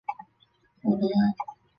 [0.81, 1.35] 博雷埃。